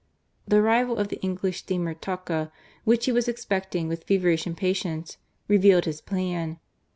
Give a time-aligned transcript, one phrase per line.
[0.47, 2.51] The arrival of the English steamer Talca,
[2.85, 6.57] which he was expecting with feverish impatience, revealed his plan.